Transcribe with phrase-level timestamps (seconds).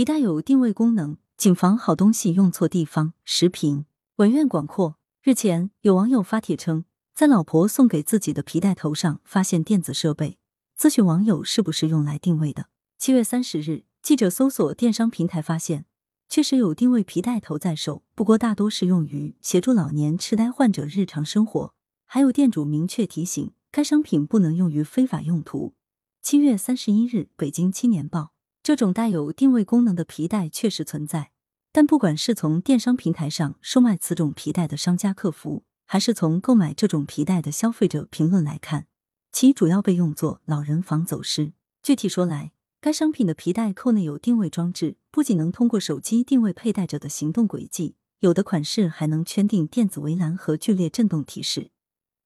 [0.00, 3.12] 皮带有定位功能，谨防好东西用错地方。
[3.22, 3.84] 时评
[4.16, 4.96] 文苑广阔。
[5.22, 10.38] 日前，有网友发帖称，在老婆送给自己的皮带头上发现电子设备，
[10.74, 12.68] 咨询网友是不是用来定位的。
[12.96, 15.84] 七月三十日，记者搜索电商平台发现，
[16.30, 21.74] 确实有定位皮带头在售，不过大多是用于协助老年痴呆患者日常生活。
[22.06, 25.74] 还有店主明确提醒，该商品不能用于非法用途。
[26.22, 28.32] 七月三十一日，北京青年报，
[28.62, 31.32] 这种带有定位功能的皮带确实存在。
[31.72, 38.86] 但不管是从电商平台上售卖此种皮带的商家客服，还是从购买这种皮带的消费者评论来看，
[39.30, 41.52] 其主要被用作老人防走失。
[41.82, 51.70] 具体说来，该商品的皮带扣内有定位装置，不仅能通过手机定位佩戴者的行动轨迹，有的款式还能圈定电子围栏和剧烈震动提示。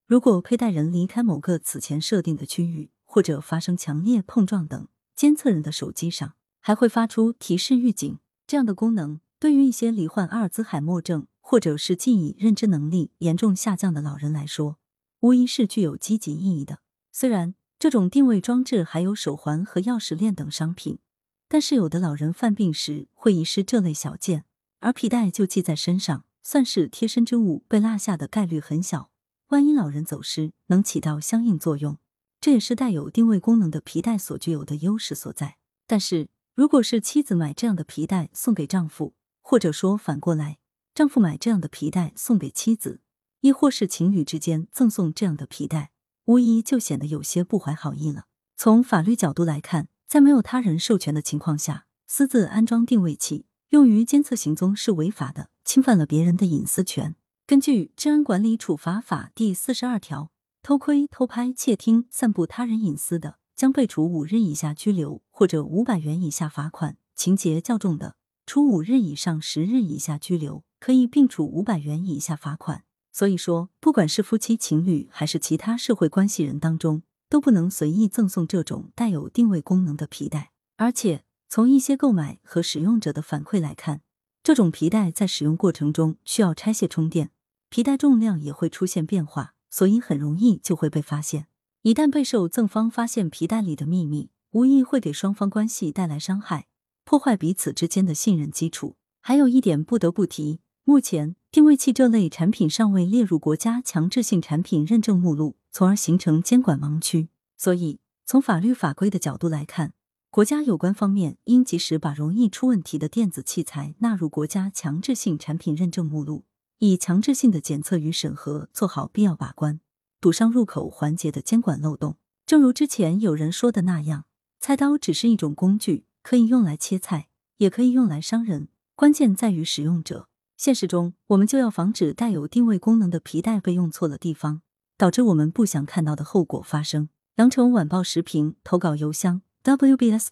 [0.07, 8.19] 如果佩戴人离开某个此前设定的区域，或者发生强烈碰撞等，监测人的手机上还会发出提示预警。
[8.47, 9.21] 这样的功能。
[9.41, 14.79] 对于一些罹患阿尔兹海默症或者是记忆认知能力严重下降的老人来说，
[15.21, 16.79] 无疑是具有积极意义的。
[17.13, 20.99] 虽然这种定位装置还有手环和钥匙链等商品，
[21.47, 24.47] 但是有的老人犯病时会遗失这类小件，
[24.81, 29.11] 而皮带就系在身上，算是贴身之物，被落下的概率很小。
[29.49, 31.99] 万一老人走失，能起到相应作用，
[32.45, 35.57] 这也是带有定位功能的皮带所具有的优势所在。
[35.87, 40.59] 但是，如果是妻子买这样的皮带送给丈夫，或者说反过来，
[40.95, 43.01] 丈夫买这样的皮带送给妻子，
[43.41, 45.93] 亦或是情侣之间赠送这样的皮带，
[46.27, 48.27] 无疑就显得有些不怀好意了。
[48.59, 57.17] 从法律角度来看，在没有他人授权的情况下，私自安装定位器用于监测行踪是违法的，侵犯了别人的隐私权。
[57.47, 60.31] 根据《治安管理处罚法》第四十二条，
[60.65, 68.17] 偷窥、偷拍、窃听、散布他人隐私的，将被处五日以下拘留或者五百元以下罚款；情节较重的。
[68.47, 72.85] 处五日以上十日以下拘留，可以并处五百元以下罚款。
[73.13, 80.53] 所以说，不管是夫妻、情侣，还是其他社会关系人当中，都不能随意赠送这种带有定位功能的皮带。
[80.79, 84.01] 而且，从一些购买和使用者的反馈来看，
[84.43, 87.33] 这种皮带在使用过程中需要拆卸充电，
[87.69, 91.49] 皮带重量也会出现变化，所以很容易就会被发现。
[91.83, 96.69] 一旦被受赠方发现皮带里的秘密，无疑会给双方关系带来伤害。
[97.03, 98.95] 破坏彼此之间的信任基础。
[99.21, 107.31] 还有一点不得不提，目前定位器这类产品尚未列入国家强制性产品认证目录，从而形成监管盲区。
[107.57, 109.93] 所以，从法律法规的角度来看，
[110.31, 116.45] 国家有关方面应及时把容易出问题的电子器材纳入国家强制性产品认证目录，
[116.91, 119.81] 以强制性的检测与审核做好必要把关，
[120.21, 122.17] 堵上入口环节的监管漏洞。
[122.45, 124.27] 正如之前有人说的那样，
[124.61, 126.05] 菜刀只是一种工具。
[126.23, 127.29] 可以用来切菜，
[127.59, 130.31] 也可以用来伤人，关键在于使用者。
[130.57, 134.63] 现实中，我们就要防止带有定位功能的皮带被用错了地方，
[134.97, 137.11] 导致我们不想看到的后果发生。
[137.35, 140.23] 羊城晚报时评投稿邮箱：wbspycwb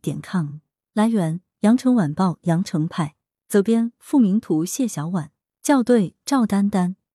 [0.00, 0.60] 点 com。
[0.94, 3.16] 来源：羊城晚报羊城派。
[3.50, 5.32] 责编：付明图，谢小婉。
[5.60, 6.94] 校对：赵丹丹。